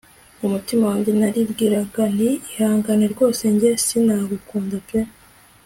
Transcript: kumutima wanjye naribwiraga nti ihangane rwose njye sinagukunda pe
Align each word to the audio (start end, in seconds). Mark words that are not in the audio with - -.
kumutima 0.39 0.83
wanjye 0.91 1.11
naribwiraga 1.19 2.03
nti 2.15 2.29
ihangane 2.51 3.05
rwose 3.13 3.43
njye 3.53 3.71
sinagukunda 3.85 4.77
pe 4.87 4.99